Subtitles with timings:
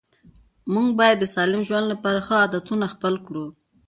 [0.73, 3.45] موږ باید د سالم ژوند لپاره ښه عادتونه خپل کړو